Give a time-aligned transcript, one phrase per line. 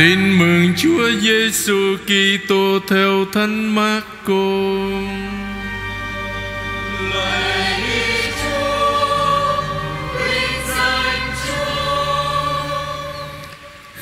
[0.00, 4.34] Tin mừng Chúa Giêsu Kitô theo Thánh Marco.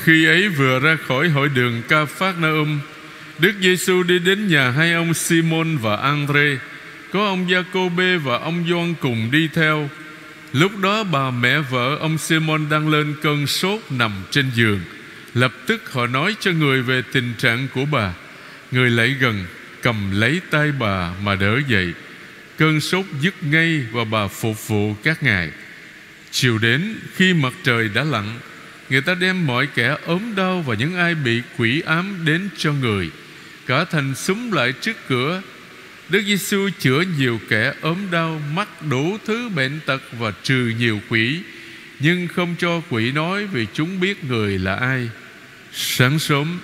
[0.03, 2.79] Khi ấy vừa ra khỏi hội đường Ca Phát Na Um,
[3.39, 6.57] Đức Giêsu đi đến nhà hai ông Simon và Andre,
[7.13, 9.89] có ông Giacôbê và ông Gioan cùng đi theo.
[10.53, 14.79] Lúc đó bà mẹ vợ ông Simon đang lên cơn sốt nằm trên giường.
[15.33, 18.13] Lập tức họ nói cho người về tình trạng của bà.
[18.71, 19.45] Người lại gần,
[19.81, 21.93] cầm lấy tay bà mà đỡ dậy.
[22.57, 25.51] Cơn sốt dứt ngay và bà phục vụ các ngài.
[26.31, 28.39] Chiều đến khi mặt trời đã lặn,
[28.89, 32.73] người ta đem mọi kẻ ốm đau và những ai bị quỷ ám đến cho
[32.73, 33.09] người.
[33.69, 35.41] Cả thành súng lại trước cửa
[36.09, 40.99] Đức Giêsu chữa nhiều kẻ ốm đau Mắc đủ thứ bệnh tật Và trừ nhiều
[41.09, 41.39] quỷ
[41.99, 45.09] Nhưng không cho quỷ nói Vì chúng biết người là ai
[45.73, 46.59] Sáng sớm,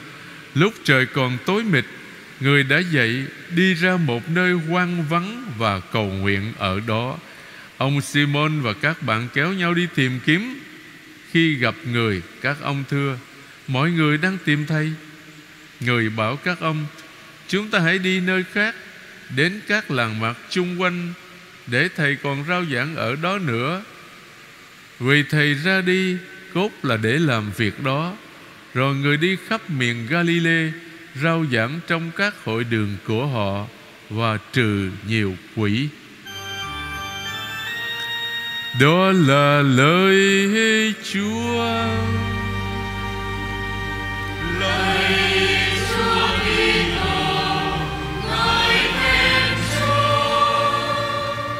[0.56, 1.86] Lúc trời còn tối mịt,
[2.40, 7.18] Người đã dậy đi ra một nơi hoang vắng Và cầu nguyện ở đó.
[7.78, 10.60] Ông Simon và các bạn kéo nhau đi tìm kiếm.
[11.32, 13.18] Khi gặp người, Các ông thưa,
[13.68, 14.92] Mọi người đang tìm thầy.
[15.80, 16.86] Người bảo các ông,
[17.48, 18.76] Chúng ta hãy đi nơi khác,
[19.36, 21.14] Đến các làng mạc chung quanh,
[21.68, 23.84] Để thầy còn rao giảng ở đó nữa.
[25.00, 26.18] Vì thầy ra đi,
[26.54, 28.16] Cốt là để làm việc đó.
[28.76, 30.72] Rồi người đi khắp miền Galilee,
[31.24, 33.68] Rao giảng trong các hội đường của họ
[34.10, 35.90] Và trừ nhiều quỷ.
[38.82, 41.56] Đó là lời Chúa.
[44.60, 45.16] Lời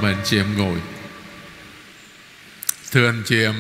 [0.02, 0.80] Mà anh chị em ngồi.
[2.92, 3.56] Thưa anh chị em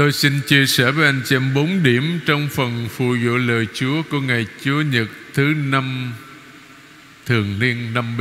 [0.00, 3.66] Tôi xin chia sẻ với anh chị em bốn điểm Trong phần phù dụ lời
[3.74, 6.12] Chúa Của ngày Chúa Nhật thứ năm
[7.26, 8.20] Thường niên năm b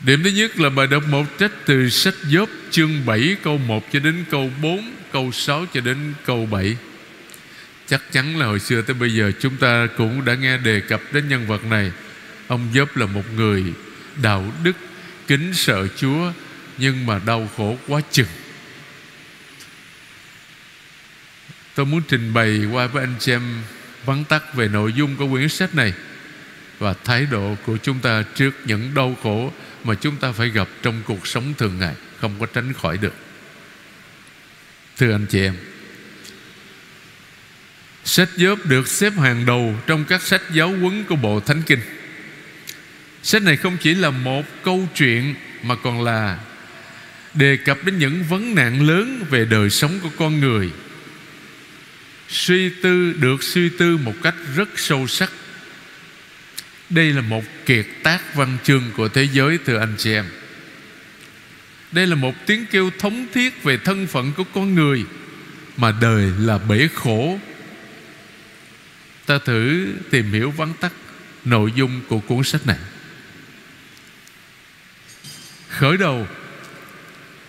[0.00, 3.92] Điểm thứ nhất là bài đọc một trách từ sách Gióp chương 7 câu 1
[3.92, 5.96] cho đến câu 4, câu 6 cho đến
[6.26, 6.76] câu 7.
[7.86, 11.00] Chắc chắn là hồi xưa tới bây giờ chúng ta cũng đã nghe đề cập
[11.12, 11.92] đến nhân vật này.
[12.46, 13.64] Ông Gióp là một người
[14.22, 14.76] đạo đức
[15.26, 16.32] kính sợ Chúa
[16.78, 18.26] nhưng mà đau khổ quá chừng.
[21.76, 23.42] Tôi muốn trình bày qua với anh chị em
[24.04, 25.92] vắn tắt về nội dung của quyển sách này
[26.78, 29.52] và thái độ của chúng ta trước những đau khổ
[29.84, 33.14] mà chúng ta phải gặp trong cuộc sống thường ngày không có tránh khỏi được.
[34.96, 35.54] Thưa anh chị em,
[38.04, 41.80] sách Gióp được xếp hàng đầu trong các sách giáo huấn của Bộ Thánh Kinh.
[43.22, 46.38] Sách này không chỉ là một câu chuyện Mà còn là
[47.34, 50.70] Đề cập đến những vấn nạn lớn Về đời sống của con người
[52.28, 55.32] Suy tư, Được suy tư một cách rất sâu sắc.
[56.90, 60.24] Đây là một kiệt tác văn chương Của thế giới, thưa anh chị em.
[61.92, 65.04] Đây là một tiếng kêu thống thiết Về thân phận của con người,
[65.76, 67.38] Mà đời là bể khổ.
[69.26, 70.92] Ta thử tìm hiểu vắn tắt
[71.44, 72.78] Nội dung của cuốn sách này.
[75.68, 76.26] Khởi đầu,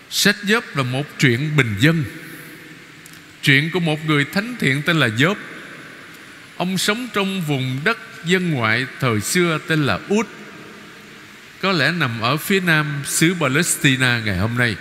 [0.09, 2.03] Sách Gióp là một chuyện bình dân.
[3.47, 5.37] Chuyện của một người thánh thiện tên là Gióp
[6.57, 10.27] Ông sống trong vùng đất dân ngoại thời xưa tên là Út.
[11.61, 14.75] Có lẽ nằm ở phía nam xứ Palestine ngày hôm nay.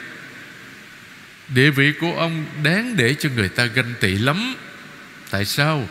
[1.48, 4.54] Địa vị của ông đáng để cho người ta ganh tị lắm.
[5.30, 5.88] Tại sao?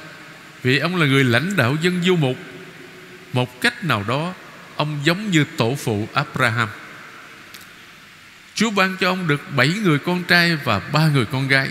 [0.64, 2.38] Vì ông là người lãnh đạo dân du mục.
[3.34, 4.34] Một cách nào đó,
[4.76, 6.70] Ông giống như tổ phụ Abraham.
[8.56, 11.70] Chúa ban cho ông được bảy người con trai và ba người con gái.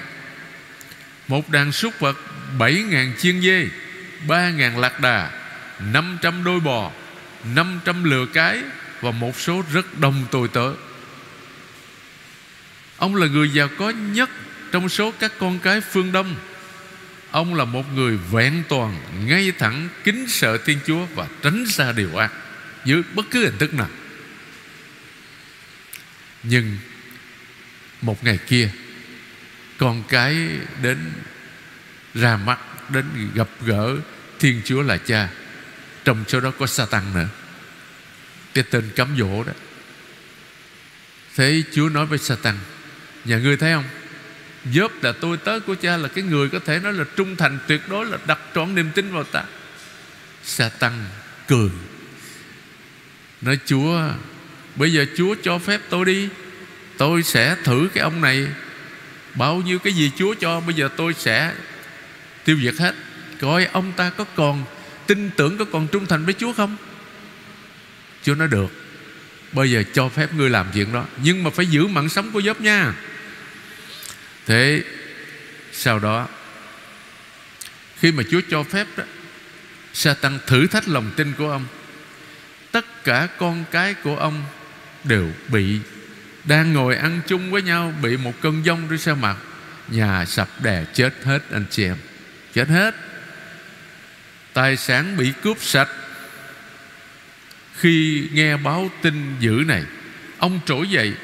[1.29, 2.17] Một đàn súc vật
[2.59, 3.69] bảy ngàn chiên dê,
[4.29, 5.31] ba ngàn lạc đà,
[5.81, 6.91] năm trăm đôi bò,
[7.55, 8.62] năm trăm lừa cái
[9.01, 10.73] Và một số rất đông tôi tớ.
[12.97, 14.31] Ông là người giàu có nhất
[14.73, 16.37] Trong số các con cái phương Đông.
[17.31, 21.93] Ông là một người vẹn toàn, Ngay thẳng kính sợ Thiên Chúa Và tránh xa
[21.93, 22.32] điều ác
[22.85, 23.88] Dưới bất cứ hình thức nào.
[26.43, 26.76] Nhưng
[28.03, 28.71] một ngày kia
[29.85, 30.37] con cái
[30.83, 30.99] đến
[32.15, 32.59] ra mắt,
[32.89, 33.05] Đến
[33.35, 33.97] gặp gỡ
[34.39, 35.29] Thiên Chúa là cha,
[36.05, 37.29] Trong số đó có Satan nữa.
[38.55, 39.53] Cái tên cấm dỗ đó.
[41.37, 42.55] Thế Chúa nói với Satan
[43.25, 43.85] Nhà ngươi thấy không?
[44.75, 47.59] Dớp là tôi, tớ của cha Là cái người có thể nói là trung thành,
[47.69, 49.45] tuyệt đối Là đặt trọn niềm tin vào ta.
[50.45, 50.93] Satan
[51.49, 51.71] cười.
[53.41, 54.01] Nói, Chúa,
[54.77, 56.29] Bây giờ Chúa cho phép tôi đi,
[56.99, 58.47] Tôi sẽ thử cái ông này
[59.35, 61.55] Bao nhiêu cái gì Chúa cho, Bây giờ tôi sẽ
[62.45, 62.95] Tiêu diệt hết.
[63.41, 64.65] Coi ông ta có còn
[65.07, 66.77] tin tưởng, Có còn trung thành với Chúa không?
[68.23, 68.73] Chúa nói được.
[69.53, 71.05] Bây giờ cho phép ngươi làm chuyện đó.
[71.23, 72.95] Nhưng mà phải giữ mạng sống của dốc nha.
[74.47, 74.83] Thế
[75.73, 76.29] Sau đó,
[77.99, 79.05] Khi mà Chúa cho phép đó
[79.93, 81.67] Satan thử thách lòng tin của ông.
[82.73, 84.43] Tất cả con cái của ông
[85.05, 85.79] Đều bị
[86.44, 89.37] đang ngồi ăn chung với nhau, Bị một cơn giông trên sao mặt.
[89.88, 91.96] Nhà sập đè chết hết anh chị em.
[92.55, 92.94] Chết hết.
[94.52, 95.88] Tài sản bị cướp sạch.
[97.76, 99.82] Khi nghe báo tin dữ này,
[100.38, 101.14] Ông trỗi dậy,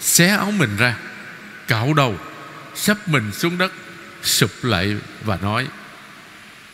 [0.00, 0.96] Xé áo mình ra,
[1.68, 2.18] Cạo đầu,
[2.74, 3.72] Sắp mình xuống đất,
[4.22, 5.66] Sụp lại và nói,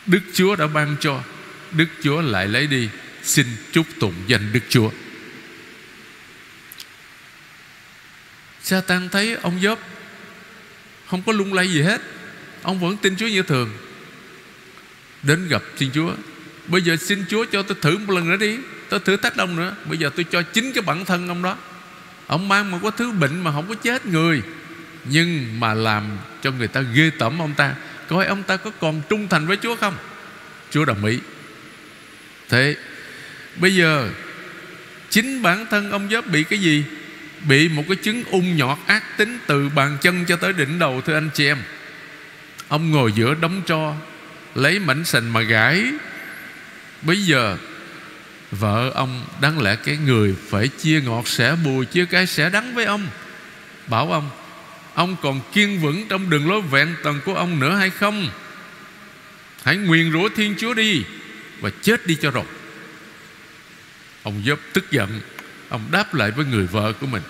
[0.07, 1.23] Đức Chúa đã ban cho,
[1.73, 2.89] Đức Chúa lại lấy đi.
[3.23, 4.91] Xin chúc tụng danh Đức Chúa.
[8.73, 9.79] Satan thấy ông Gióp
[11.11, 12.01] Không có lung lay gì hết.
[12.63, 13.71] Ông vẫn tin Chúa như thường.
[15.23, 16.13] Đến gặp Thiên Chúa.
[16.67, 18.59] Bây giờ xin Chúa cho tôi thử một lần nữa đi.
[18.89, 19.75] Tôi thử thách ông nữa.
[19.85, 21.57] Bây giờ tôi cho chính cái bản thân ông đó.
[22.27, 24.43] Ông mang một cái thứ bệnh mà không có chết người,
[25.05, 27.75] Nhưng mà làm cho người ta ghê tởm ông ta.
[28.09, 29.97] Coi ông ta có còn trung thành với Chúa không?
[30.71, 31.19] Chúa đồng ý.
[32.49, 32.77] Thế,
[33.57, 34.09] Bây giờ
[35.11, 36.85] Chính bản thân ông Gióp bị cái gì?
[37.49, 41.01] Bị một cái chứng ung nhọt ác tính Từ bàn chân cho tới đỉnh đầu,
[41.01, 41.59] Thưa anh chị em.
[42.69, 43.95] Ông ngồi giữa đống tro,
[44.55, 45.85] Lấy mảnh sành mà gãi.
[47.03, 47.57] Bây giờ,
[48.51, 52.75] Vợ ông đáng lẽ cái người Phải chia ngọt sẻ bùi, Chia cái sẻ đắng
[52.75, 53.07] với ông.
[53.87, 54.31] Bảo ông
[54.95, 58.31] Ông còn kiên vững trong đường lối vẹn toàn của ông nữa hay không?
[59.65, 61.05] Hãy nguyền rủa Thiên Chúa đi
[61.61, 62.45] Và chết đi cho rồi.
[64.23, 65.21] Ông dốc tức giận
[65.73, 67.23] Ông đáp lại với người vợ của mình.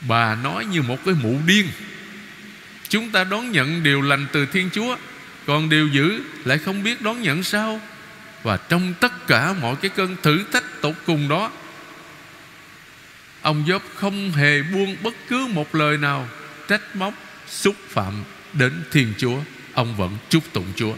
[0.00, 1.66] Bà nói như một cái mụ điên.
[2.88, 4.96] Chúng ta đón nhận điều lành từ Thiên Chúa
[5.46, 7.80] Còn điều dữ lại không biết đón nhận sao?
[8.42, 11.50] Và trong tất cả mọi cái cơn thử thách tột cùng đó
[13.42, 16.28] Ông Gióp không hề buông bất cứ một lời nào
[16.68, 17.14] Trách móc,
[17.48, 19.38] xúc phạm đến Thiên Chúa.
[19.74, 20.94] Ông vẫn chúc tụng Chúa.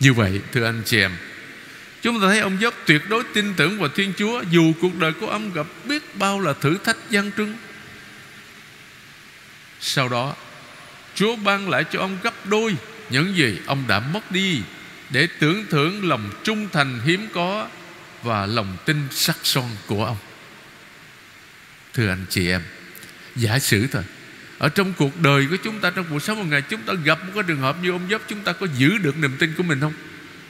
[0.00, 1.12] Như vậy thưa anh chị em
[2.02, 5.12] Chúng ta thấy ông Gióp tuyệt đối tin tưởng vào Thiên Chúa, Dù cuộc đời
[5.12, 7.56] của ông gặp biết bao là thử thách gian trưng.
[9.80, 10.34] Sau đó,
[11.14, 12.76] Chúa ban lại cho ông gấp đôi
[13.10, 14.62] Những gì ông đã mất đi
[15.10, 17.68] Để tưởng thưởng lòng trung thành hiếm có
[18.22, 20.16] Và lòng tin sắc son của ông.
[21.94, 22.62] Thưa anh chị em,
[23.36, 24.02] Giả sử thôi,
[24.58, 27.24] Ở trong cuộc đời của chúng ta, Trong cuộc sống một ngày, Chúng ta gặp
[27.24, 29.62] một cái trường hợp như ông Gióp Chúng ta có giữ được niềm tin của
[29.62, 29.92] mình không?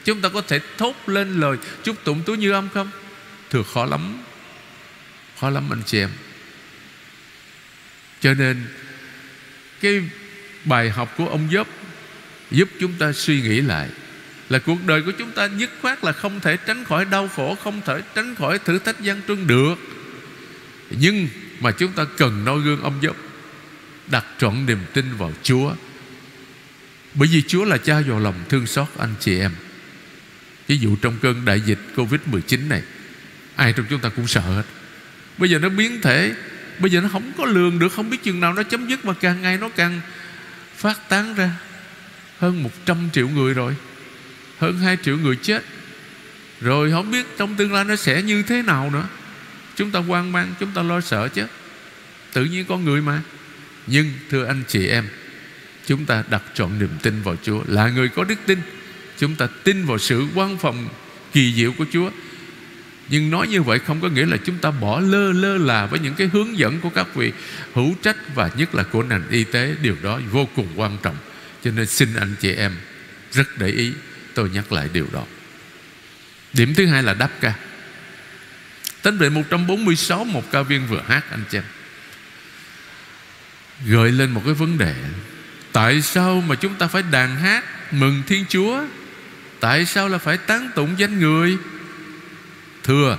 [0.05, 2.91] Chúng ta có thể thốt lên lời Chúc tụng Tú như âm không?
[3.51, 4.19] Thường khó lắm.
[5.41, 6.11] Khó lắm anh chị em.
[8.21, 8.67] Cho nên
[9.81, 10.03] Cái
[10.65, 11.69] bài học của ông giúp
[12.51, 13.89] Giúp chúng ta suy nghĩ lại
[14.49, 17.57] Là cuộc đời của chúng ta nhất khoát là không thể tránh khỏi đau khổ
[17.65, 19.75] Không thể tránh khỏi thử thách gian truân được.
[20.91, 21.29] Nhưng
[21.61, 23.17] mà chúng ta cần noi gương ông giúp,
[24.07, 25.75] Đặt trọn niềm tin vào Chúa.
[27.15, 29.53] Bởi vì Chúa là cha giàu lòng thương xót anh chị em.
[30.71, 32.83] Ví dụ trong cơn đại dịch Covid-19 này,
[33.57, 34.63] Ai trong chúng ta cũng sợ hết.
[35.39, 36.35] Bây giờ nó biến thể,
[36.79, 39.13] Bây giờ nó không có lường được, Không biết chừng nào nó chấm dứt Mà
[39.21, 40.01] càng ngày nó càng
[40.77, 41.51] phát tán ra.
[42.39, 43.75] Hơn 100 triệu người rồi,
[44.59, 45.65] Hơn 2 triệu người chết.
[46.61, 49.09] Rồi không biết trong tương lai nó sẽ như thế nào nữa.
[49.77, 51.47] Chúng ta hoang mang, Chúng ta lo sợ chứ.
[52.33, 53.23] Tự nhiên con người mà.
[53.87, 55.09] Nhưng thưa anh chị em,
[55.87, 58.59] Chúng ta đặt trọn niềm tin vào Chúa, Là người có đức tin.
[59.21, 60.89] Chúng ta tin vào sự quan phòng
[61.33, 62.11] kỳ diệu của Chúa.
[63.09, 66.01] Nhưng nói như vậy không có nghĩa là chúng ta bỏ lơ lơ là Với
[66.01, 67.33] những cái hướng dẫn của các vị
[67.75, 69.75] hữu trách Và nhất là của ngành y tế.
[69.83, 71.17] Điều đó vô cùng quan trọng.
[71.65, 72.73] Cho nên xin anh chị em
[73.33, 73.93] rất để ý,
[74.35, 75.25] Tôi nhắc lại điều đó.
[76.53, 77.55] Điểm thứ hai là đáp ca.
[79.03, 81.65] Tính về 146 Một ca viên vừa hát, anh chị em.
[83.87, 84.95] Gợi lên một cái vấn đề.
[85.73, 88.83] Tại sao mà chúng ta phải đàn hát Mừng Thiên Chúa?
[89.61, 91.57] Tại sao là phải tán tụng danh người?
[92.85, 93.19] Thưa,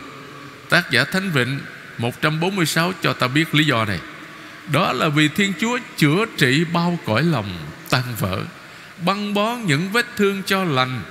[0.69, 1.59] Tác giả Thánh Vịnh
[1.97, 3.99] 146 cho ta biết lý do này.
[4.71, 7.57] Đó là vì Thiên Chúa chữa trị bao cõi lòng
[7.89, 8.39] tan vỡ,
[9.05, 11.01] Băng bó những vết thương cho lành.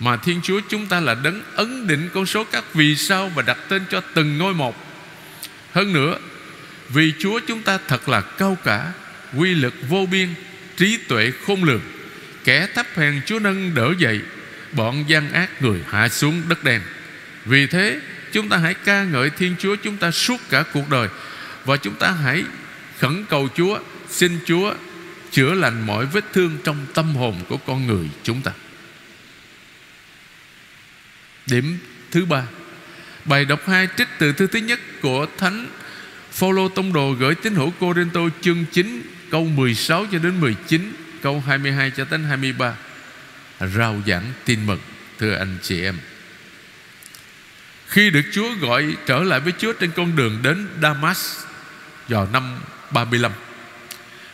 [0.00, 3.42] Mà Thiên Chúa chúng ta là đấng ấn định con số các vì sao Và
[3.42, 4.76] đặt tên cho từng ngôi một.
[5.72, 6.18] Hơn nữa,
[6.88, 8.92] Vì Chúa chúng ta thật là cao cả,
[9.36, 10.34] Quy lực vô biên,
[10.76, 11.82] Trí tuệ khôn lường,
[12.44, 14.20] Kẻ thấp hèn Chúa nâng đỡ dậy
[14.72, 16.80] Bọn gian ác người hạ xuống đất đen.
[17.44, 18.00] Vì thế,
[18.32, 21.08] chúng ta hãy ca ngợi Thiên Chúa, Chúng ta suốt cả cuộc đời,
[21.64, 22.44] Và chúng ta hãy
[22.98, 24.74] khẩn cầu Chúa, Xin Chúa
[25.30, 28.52] chữa lành mọi vết thương trong tâm hồn của con người chúng ta.
[31.46, 31.78] Điểm
[32.10, 32.42] thứ ba.
[33.24, 35.68] Bài đọc hai trích từ thư thứ nhất của thánh
[36.32, 41.42] Phaolô tông đồ gửi tín hữu Corinto chương 9 câu 16 cho đến 19 câu
[41.46, 42.74] 22 cho đến 23
[43.66, 44.80] rao giảng tin mừng,
[45.18, 45.98] thưa anh chị em.
[47.88, 51.36] Khi được Chúa gọi trở lại với Chúa trên con đường đến Damas
[52.08, 53.32] vào năm 35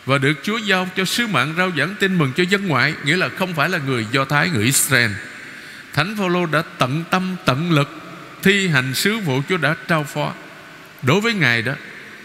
[0.07, 3.17] và được Chúa giao cho sứ mạng rao giảng tin mừng cho dân ngoại, nghĩa
[3.17, 5.11] là không phải là người Do Thái, người Israel.
[5.93, 7.89] Thánh Phaolô đã tận tâm, tận lực
[8.43, 10.33] thi hành sứ vụ Chúa đã trao phó.
[11.01, 11.73] Đối với ngài đó,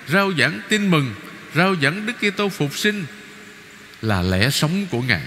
[0.08, 1.14] rao giảng tin mừng,
[1.54, 3.04] rao giảng Đức Kitô phục sinh
[4.02, 5.22] là lẽ sống của ngài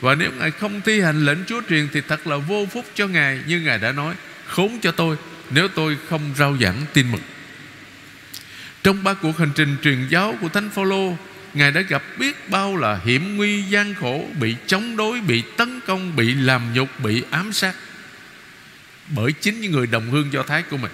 [0.00, 3.06] và nếu ngài không thi hành lệnh Chúa truyền thì thật là vô phúc cho
[3.06, 4.14] ngài như ngài đã nói
[4.46, 5.16] khốn cho tôi
[5.50, 7.22] nếu tôi không rao giảng tin mừng.
[8.82, 11.16] Trong ba cuộc hành trình truyền giáo của Thánh Phaolô
[11.54, 15.80] Ngài đã gặp biết bao là hiểm nguy gian khổ Bị chống đối, bị tấn
[15.86, 17.74] công, bị làm nhục, bị ám sát.
[19.08, 20.92] Bởi chính những người đồng hương do Thái của mình.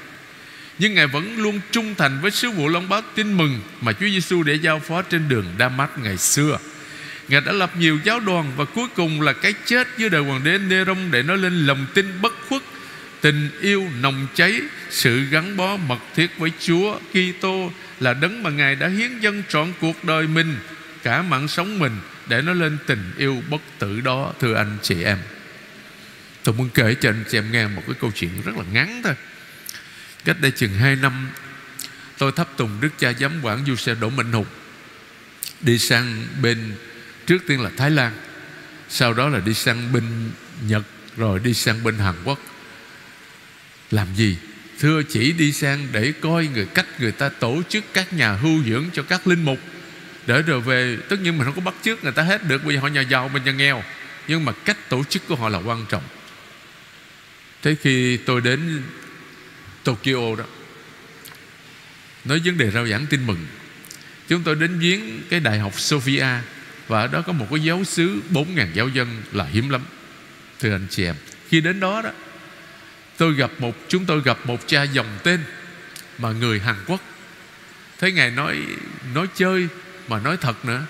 [0.78, 4.06] Nhưng Ngài vẫn luôn trung thành với sứ vụ long báo tin mừng Mà Chúa
[4.06, 6.58] Giêsu để giao phó trên đường Đa-mát ngày xưa.
[7.28, 10.44] Ngài đã lập nhiều giáo đoàn Và cuối cùng là cái chết dưới đời hoàng
[10.44, 12.62] đế Nero Để nói lên lòng tin bất khuất,
[13.20, 18.50] Tình yêu nồng cháy, Sự gắn bó mật thiết với Chúa Kitô là đấng mà
[18.50, 20.56] Ngài đã hiến dân trọn cuộc đời mình,
[21.02, 21.92] Cả mạng sống mình
[22.28, 25.18] Để nó lên tình yêu bất tử đó, Thưa anh chị em.
[26.42, 29.00] Tôi muốn kể cho anh chị em nghe một cái câu chuyện rất là ngắn
[29.04, 29.14] thôi.
[30.24, 31.28] Cách đây chừng 2 năm,
[32.18, 34.46] Tôi thắp tùng Đức cha giám quản Du Xe Đỗ Minh Hùng,
[35.60, 36.74] Đi sang bên
[37.26, 38.12] Trước tiên là Thái Lan,
[38.88, 40.30] Sau đó là đi sang bên
[40.68, 40.82] Nhật,
[41.16, 42.38] Rồi đi sang bên Hàn Quốc.
[43.90, 44.36] Làm gì?
[44.78, 48.64] Thưa chỉ đi sang để coi người, cách người ta tổ chức các nhà hưu
[48.64, 49.58] dưỡng cho các linh mục.
[50.26, 52.74] Để rồi về, Tất nhiên mình không có bắt chước người ta hết được Bởi
[52.74, 53.82] vì họ nhà giàu mình nhà nghèo.
[54.28, 56.02] Nhưng mà cách tổ chức của họ là quan trọng.
[57.62, 58.82] Thế khi tôi đến
[59.84, 60.44] Tokyo đó,
[62.24, 63.46] Nói vấn đề rao giảng tin mừng.
[64.28, 66.40] Chúng tôi đến viếng cái đại học Sofia
[66.88, 69.82] và ở đó có một cái giáo sứ 4.000 giáo dân là hiếm lắm.
[70.60, 71.14] Thưa anh chị em,
[71.48, 72.10] Khi đến đó đó,
[73.16, 75.40] tôi gặp một, chúng tôi gặp một cha dòng tên
[76.18, 77.00] mà người Hàn Quốc.
[77.98, 78.58] Thấy ngài nói
[79.14, 79.68] nói chơi
[80.08, 80.82] mà nói thật nữa,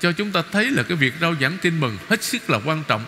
[0.00, 2.82] cho chúng ta thấy là cái việc rao giảng tin mừng hết sức là quan
[2.88, 3.04] trọng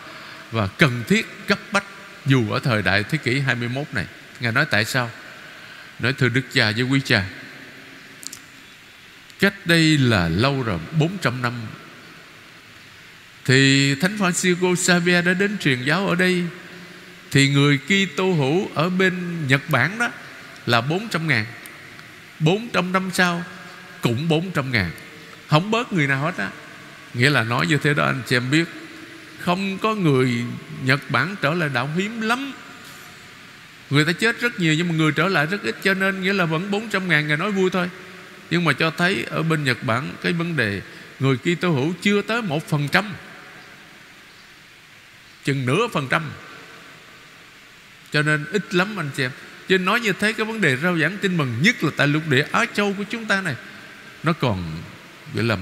[0.52, 1.84] và cần thiết cấp bách,
[2.26, 4.06] dù ở thời đại thế kỷ 21 này.
[4.40, 5.10] Ngài nói tại sao?
[5.98, 7.24] Nói thưa đức cha với quý cha,
[9.38, 11.52] cách đây là lâu rồi 400 năm
[13.48, 16.44] thì Thánh Francisco Xavier đã đến truyền giáo ở đây.
[17.30, 20.10] Thì người Kitô hữu ở bên Nhật Bản đó
[20.66, 21.44] Là 400 ngàn.
[22.40, 23.42] 400 năm sau
[24.00, 24.90] Cũng 400 ngàn.
[25.46, 26.50] Không bớt người nào hết á.
[27.14, 28.64] Nghĩa là nói như thế đó anh chị em biết.
[29.40, 30.44] Không có người
[30.84, 32.52] Nhật Bản trở lại đạo hiếm lắm.
[33.90, 35.76] Người ta chết rất nhiều Nhưng mà người trở lại rất ít.
[35.82, 37.90] Cho nên nghĩa là vẫn 400 ngàn Ngài nói vui thôi.
[38.50, 40.80] Nhưng mà cho thấy ở bên Nhật Bản Cái vấn đề
[41.20, 43.12] người Kitô hữu chưa tới một phần trăm.
[45.44, 46.22] Chừng nửa phần trăm.
[48.12, 49.30] Cho nên ít lắm anh chị em.
[49.68, 52.08] Cho nên nói như thế, cái vấn đề rao giảng tin mừng Nhất là tại
[52.08, 53.56] lục địa Á Châu của chúng ta này,
[54.22, 54.82] Nó còn,
[55.34, 55.56] gọi là,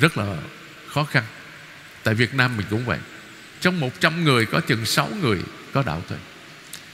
[0.00, 0.36] rất là
[0.88, 1.24] khó khăn.
[2.02, 2.98] Tại Việt Nam mình cũng vậy.
[3.60, 5.38] Trong 100 người, có chừng 6 người
[5.72, 6.18] có đạo thôi.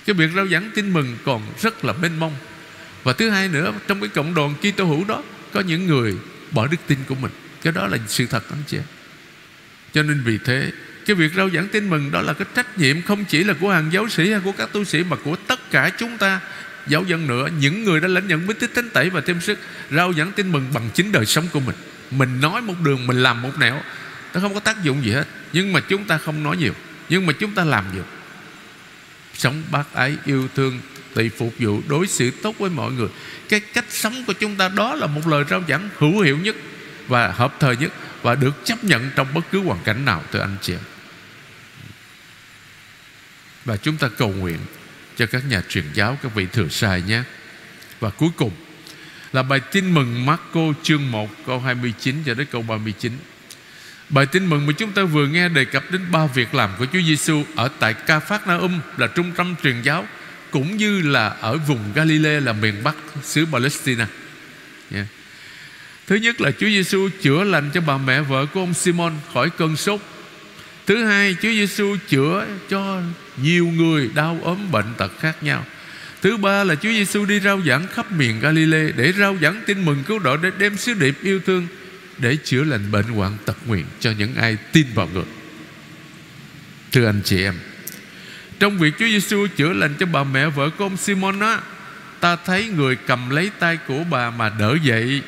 [0.06, 2.36] Cái việc rao giảng tin mừng còn rất là mênh mông.
[3.02, 6.16] Và thứ hai nữa, Trong cái cộng đoàn Kitô hữu đó, Có những người
[6.50, 7.32] bỏ đức tin của mình.
[7.62, 8.84] Cái đó là sự thật, anh chị em.
[9.92, 10.72] Cho nên vì thế
[11.06, 13.70] cái việc rao giảng tin mừng đó là cái trách nhiệm không chỉ là của
[13.70, 16.40] hàng giáo sĩ hay của các tu sĩ, mà của tất cả chúng ta.
[16.86, 19.58] Giáo dân nữa, những người đã lãnh nhận bí tích thánh tẩy và thêm sức
[19.90, 21.76] rao giảng tin mừng bằng chính đời sống của mình.
[22.10, 23.80] Mình nói một đường, mình làm một nẻo,
[24.34, 25.24] nó không có tác dụng gì hết.
[25.52, 26.72] Nhưng mà chúng ta không nói nhiều,
[27.08, 28.04] nhưng mà chúng ta làm nhiều.
[29.34, 30.80] Sống bác ái, yêu thương,
[31.14, 33.08] tùy phục vụ, đối xử tốt với mọi người.
[33.48, 36.56] Cái cách sống của chúng ta đó là một lời rao giảng hữu hiệu nhất
[37.08, 37.92] và hợp thời nhất
[38.22, 40.91] và được chấp nhận trong bất cứ hoàn cảnh nào, thưa anh chị em
[43.64, 44.58] và chúng ta cầu nguyện
[45.16, 47.22] cho các nhà truyền giáo, Các vị thừa sai nhé
[48.00, 48.50] Và cuối cùng
[49.32, 53.12] là bài tin mừng Marco chương 1 câu 29 cho đến câu 39
[54.12, 56.86] Bài tin mừng mà chúng ta vừa nghe đề cập đến ba việc làm của
[56.92, 60.06] Chúa Giêsu ở tại Ca Phát Na Um là trung tâm truyền giáo,
[60.50, 64.06] cũng như là ở vùng Galilee là miền Bắc xứ Palestine.
[64.94, 65.06] Yeah.
[66.06, 69.50] Thứ nhất là Chúa Giêsu chữa lành cho bà mẹ vợ của ông Simon khỏi
[69.50, 70.00] cơn sốt
[70.86, 73.02] Thứ hai, Chúa Giêsu chữa cho
[73.36, 75.64] nhiều người đau ốm bệnh tật khác nhau
[76.22, 79.84] Thứ ba là Chúa Giêsu đi rao giảng khắp miền Galilee Để rao giảng tin
[79.84, 81.66] mừng cứu độ Để đem sứ điệp yêu thương
[82.22, 85.24] để chữa lành bệnh hoạn tật nguyện cho những ai tin vào người.
[86.92, 87.54] Thưa anh chị em,
[88.58, 91.60] trong việc Chúa Giêsu chữa lành cho bà mẹ vợ của ông Simon á,
[92.20, 95.22] ta thấy người cầm lấy tay của bà mà đỡ dậy.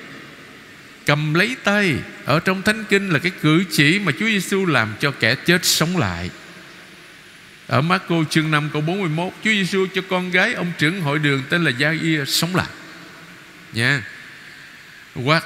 [1.06, 1.94] Cầm lấy tay
[2.24, 5.64] ở trong Thánh Kinh là cái cử chỉ mà Chúa Giêsu làm cho kẻ chết
[5.64, 6.30] sống lại.
[7.66, 11.42] Ở Marco chương 5 câu 41 Chúa Giêsu cho con gái ông trưởng hội đường
[11.48, 12.66] Tên là Gia Ia sống lại.
[13.72, 14.04] Nha.
[15.14, 15.44] Hoặc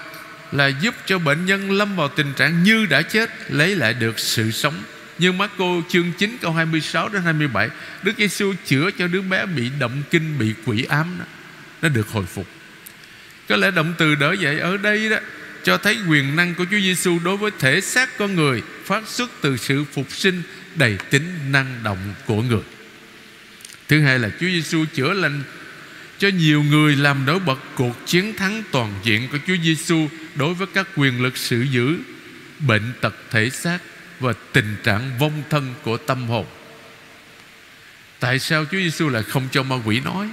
[0.53, 4.19] là giúp cho bệnh nhân lâm vào tình trạng như đã chết Lấy lại được
[4.19, 4.83] sự sống.
[5.19, 7.69] Như Marco chương 9 câu 26 đến 27
[8.03, 11.25] Đức Giêsu chữa cho đứa bé bị động kinh Bị quỷ ám đó,
[11.83, 12.47] Nó được hồi phục.
[13.49, 15.17] Có lẽ động từ đỡ dậy ở đây đó
[15.65, 19.31] Cho thấy quyền năng của Chúa Giêsu Đối với thể xác con người Phát xuất
[19.41, 20.43] từ sự phục sinh
[20.79, 22.63] đầy tính năng động của người
[23.89, 25.43] thứ hai là Chúa Giêsu chữa lành
[26.19, 30.55] cho nhiều người làm nổi bật cuộc chiến thắng toàn diện của Chúa Giêsu đối
[30.55, 31.99] với các quyền lực sự giữ
[32.59, 33.79] bệnh tật thể xác
[34.21, 36.47] và tình trạng vong thân của tâm hồn.
[38.21, 40.29] Tại sao Chúa Giêsu lại không cho ma quỷ nói?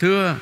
[0.00, 0.36] Thưa,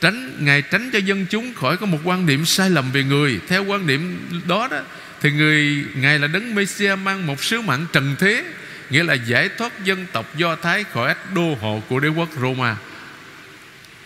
[0.00, 3.40] tránh ngài tránh cho dân chúng khỏi có một quan niệm sai lầm về người.
[3.48, 4.18] Theo quan niệm
[4.48, 4.80] đó đó
[5.20, 8.44] thì người ngài là đấng Messiah mang một sứ mạng trần thế
[8.90, 12.28] nghĩa là giải thoát dân tộc Do Thái khỏi ách đô hộ của đế quốc
[12.40, 12.76] Roma.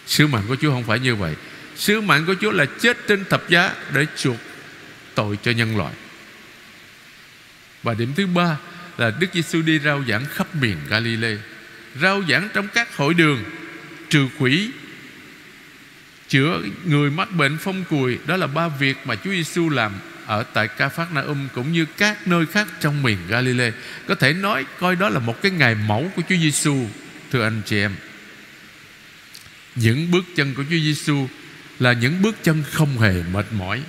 [0.06, 1.35] Sứ mạng của Chúa không phải như vậy.
[1.76, 4.37] Sứ mạng của Chúa là chết trên thập giá để chuộc
[5.14, 5.94] tội cho nhân loại.
[7.83, 8.56] Và điểm thứ ba
[8.99, 11.38] là Đức Giêsu đi rao giảng khắp miền Galilee,
[12.00, 13.44] rao giảng trong các hội đường,
[14.11, 14.71] trừ quỷ,
[16.28, 18.18] chữa người mắc bệnh phong cùi.
[18.26, 19.92] Đó là ba việc mà Chúa Giêsu làm
[20.26, 23.73] ở tại Ca Phát Na Um cũng như các nơi khác trong miền Galilee.
[24.07, 26.87] Có thể nói coi đó là một cái ngày mẫu của Chúa Giêsu,
[27.33, 27.95] thưa anh chị em.
[29.75, 31.28] Những bước chân của Chúa Giêsu
[31.78, 33.83] là những bước chân không hề mệt mỏi.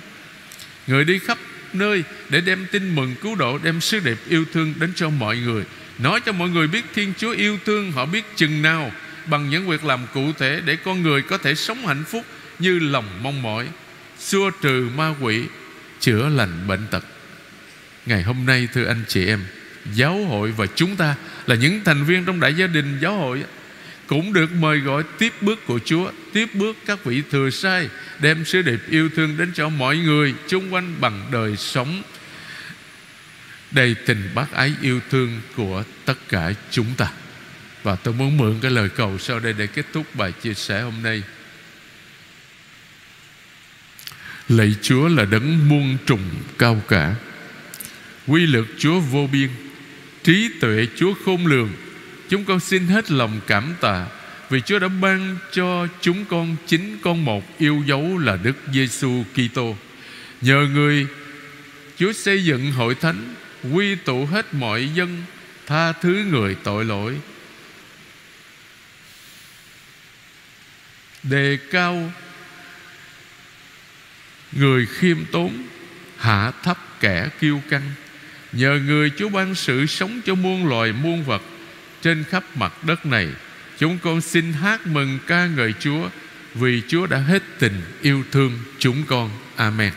[0.86, 1.38] Người đi khắp
[1.72, 5.36] nơi để đem tin mừng cứu độ, đem sứ đẹp yêu thương đến cho mọi
[5.36, 5.64] người.
[5.98, 8.92] Nói cho mọi người biết Thiên Chúa yêu thương họ biết chừng nào
[9.26, 12.24] bằng những việc làm cụ thể để con người có thể sống hạnh phúc
[12.58, 13.68] như lòng mong mỏi,
[14.18, 15.42] xua trừ ma quỷ,
[16.00, 17.04] chữa lành bệnh tật.
[18.06, 19.40] Ngày hôm nay thưa anh chị em,
[19.94, 21.14] giáo hội và chúng ta
[21.46, 23.44] là những thành viên trong đại gia đình giáo hội
[24.06, 28.44] cũng được mời gọi tiếp bước của Chúa, tiếp bước các vị thừa sai, đem
[28.44, 32.02] sứ điệp yêu thương đến cho mọi người chung quanh bằng đời sống
[33.70, 37.12] đầy tình bác ái yêu thương của tất cả chúng ta.
[37.82, 40.80] Và tôi muốn mượn cái lời cầu sau đây để kết thúc bài chia sẻ
[40.80, 41.22] hôm nay.
[44.48, 47.14] Lạy Chúa là đấng muôn trùng cao cả.
[48.26, 49.48] Quy lực Chúa vô biên,
[50.24, 51.70] Trí tuệ Chúa khôn lường.
[52.28, 54.06] Chúng con xin hết lòng cảm tạ
[54.50, 59.24] Vì Chúa đã ban cho chúng con Chính con một yêu dấu là Đức Giêsu
[59.34, 59.76] Kitô.
[60.40, 61.06] Nhờ người,
[61.98, 63.34] Chúa xây dựng hội thánh,
[63.72, 65.22] Quy tụ hết mọi dân,
[65.66, 67.16] Tha thứ người tội lỗi.
[71.22, 72.12] Đề cao
[74.52, 75.62] Người khiêm tốn,
[76.16, 77.92] Hạ thấp kẻ kiêu căng.
[78.52, 81.42] Nhờ người Chúa ban sự sống cho muôn loài muôn vật.
[82.02, 83.28] Trên khắp mặt đất này,
[83.78, 86.08] Chúng con xin hát mừng ca ngợi Chúa,
[86.54, 89.30] Vì Chúa đã hết tình yêu thương chúng con.
[89.56, 89.92] Amen.